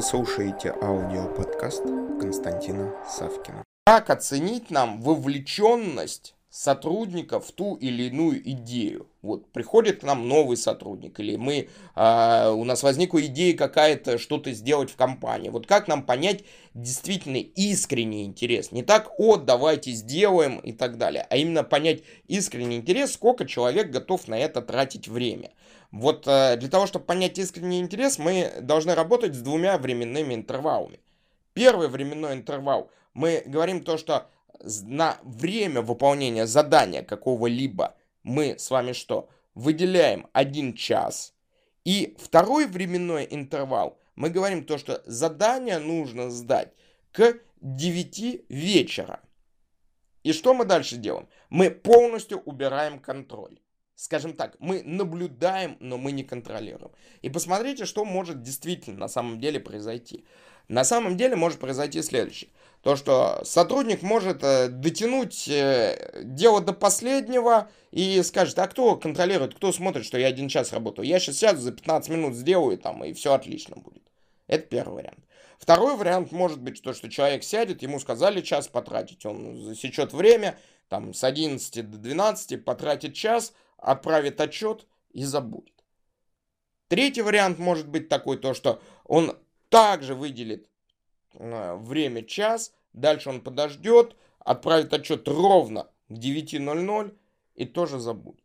[0.00, 1.82] Вы слушаете аудиоподкаст
[2.18, 3.62] Константина Савкина.
[3.84, 9.06] Как оценить нам вовлеченность сотрудника в ту или иную идею.
[9.22, 14.52] Вот приходит к нам новый сотрудник, или мы, э, у нас возникла идея какая-то что-то
[14.52, 15.48] сделать в компании.
[15.48, 16.44] Вот как нам понять
[16.74, 18.72] действительно искренний интерес?
[18.72, 23.90] Не так, о, давайте сделаем и так далее, а именно понять искренний интерес, сколько человек
[23.90, 25.52] готов на это тратить время.
[25.92, 30.98] Вот э, для того, чтобы понять искренний интерес, мы должны работать с двумя временными интервалами.
[31.52, 34.28] Первый временной интервал, мы говорим то, что
[34.62, 39.28] на время выполнения задания какого-либо мы с вами что?
[39.54, 41.34] Выделяем один час.
[41.84, 46.72] И второй временной интервал мы говорим то, что задание нужно сдать
[47.12, 49.20] к 9 вечера.
[50.22, 51.28] И что мы дальше делаем?
[51.48, 53.58] Мы полностью убираем контроль.
[54.00, 56.90] Скажем так, мы наблюдаем, но мы не контролируем.
[57.20, 60.24] И посмотрите, что может действительно на самом деле произойти.
[60.68, 62.48] На самом деле может произойти следующее.
[62.80, 69.54] То, что сотрудник может э, дотянуть э, дело до последнего и скажет, а кто контролирует,
[69.54, 71.06] кто смотрит, что я один час работаю.
[71.06, 74.02] Я сейчас сяду, за 15 минут сделаю, там, и все отлично будет.
[74.46, 75.20] Это первый вариант.
[75.58, 80.56] Второй вариант может быть то, что человек сядет, ему сказали час потратить, он засечет время,
[80.88, 85.74] там, с 11 до 12, потратит час, отправит отчет и забудет.
[86.88, 89.36] Третий вариант может быть такой, то, что он
[89.68, 90.68] также выделит
[91.34, 97.16] э, время час, дальше он подождет, отправит отчет ровно к 9.00
[97.54, 98.44] и тоже забудет.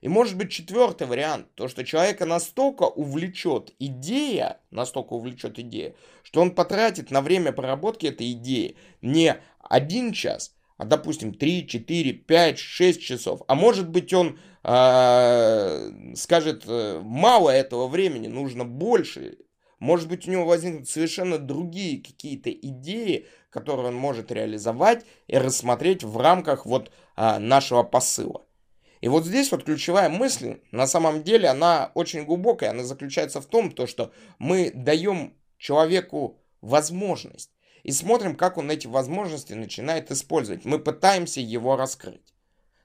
[0.00, 5.94] И может быть четвертый вариант, то что человека настолько увлечет идея, настолько увлечет идея,
[6.24, 12.12] что он потратит на время проработки этой идеи не один час, а допустим 3, 4,
[12.12, 13.42] 5, 6 часов.
[13.46, 19.38] А может быть он э, скажет, э, мало этого времени, нужно больше,
[19.78, 26.02] может быть, у него возникнут совершенно другие какие-то идеи, которые он может реализовать и рассмотреть
[26.02, 28.44] в рамках вот а, нашего посыла.
[29.00, 33.46] И вот здесь вот ключевая мысль, на самом деле, она очень глубокая, она заключается в
[33.46, 40.64] том, то, что мы даем человеку возможность и смотрим, как он эти возможности начинает использовать.
[40.64, 42.34] Мы пытаемся его раскрыть.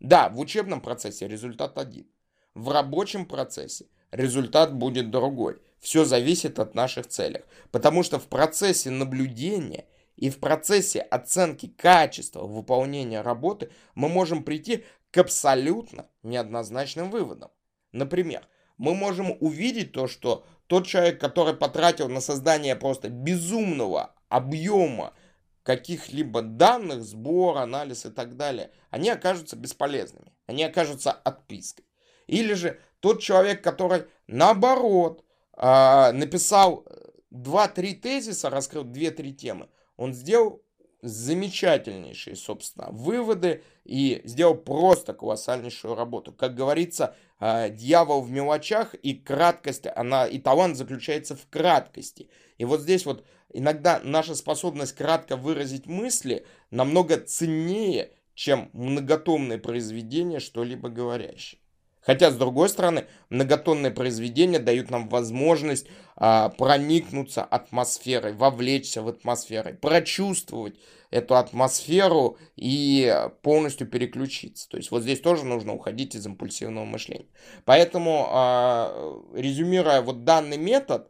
[0.00, 2.06] Да, в учебном процессе результат один.
[2.54, 5.58] В рабочем процессе результат будет другой.
[5.80, 7.42] Все зависит от наших целей.
[7.70, 9.86] Потому что в процессе наблюдения
[10.16, 17.50] и в процессе оценки качества выполнения работы мы можем прийти к абсолютно неоднозначным выводам.
[17.92, 18.46] Например,
[18.82, 25.14] мы можем увидеть то, что тот человек, который потратил на создание просто безумного объема
[25.62, 31.84] каких-либо данных, сбор, анализ и так далее, они окажутся бесполезными, они окажутся отпиской.
[32.26, 36.84] Или же тот человек, который наоборот а, написал
[37.32, 40.60] 2-3 тезиса, раскрыл 2-3 темы, он сделал
[41.02, 46.32] замечательнейшие, собственно, выводы и сделал просто колоссальнейшую работу.
[46.32, 52.28] Как говорится, дьявол в мелочах и краткость, она и талант заключается в краткости.
[52.58, 60.38] И вот здесь вот иногда наша способность кратко выразить мысли намного ценнее, чем многотомное произведение,
[60.38, 61.61] что-либо говорящее.
[62.02, 65.86] Хотя, с другой стороны, многотонные произведения дают нам возможность
[66.16, 70.76] а, проникнуться атмосферой, вовлечься в атмосферу, прочувствовать
[71.10, 74.68] эту атмосферу и полностью переключиться.
[74.68, 77.28] То есть вот здесь тоже нужно уходить из импульсивного мышления.
[77.64, 81.08] Поэтому, а, резюмируя вот данный метод,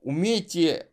[0.00, 0.86] умейте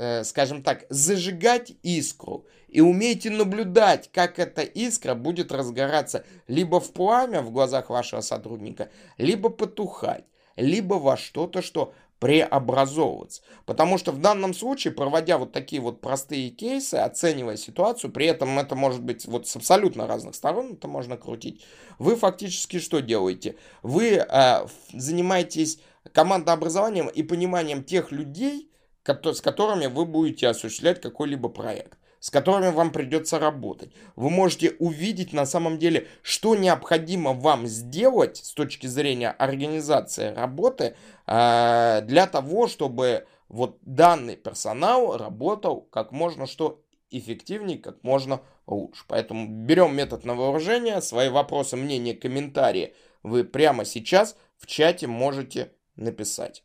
[0.00, 6.92] Э, скажем так, зажигать искру и умейте наблюдать, как эта искра будет разгораться либо в
[6.92, 10.22] пламя в глазах вашего сотрудника, либо потухать,
[10.54, 13.42] либо во что-то, что преобразовываться.
[13.66, 18.56] Потому что в данном случае, проводя вот такие вот простые кейсы, оценивая ситуацию, при этом
[18.60, 21.64] это может быть вот с абсолютно разных сторон, это можно крутить,
[21.98, 23.56] вы фактически что делаете?
[23.82, 25.80] Вы э, занимаетесь
[26.12, 28.70] командообразованием и пониманием тех людей,
[29.04, 33.92] с которыми вы будете осуществлять какой-либо проект с которыми вам придется работать.
[34.16, 40.96] Вы можете увидеть на самом деле, что необходимо вам сделать с точки зрения организации работы
[41.26, 49.04] э, для того, чтобы вот данный персонал работал как можно что эффективнее, как можно лучше.
[49.06, 55.72] Поэтому берем метод на вооружение, свои вопросы, мнения, комментарии вы прямо сейчас в чате можете
[55.96, 56.64] написать.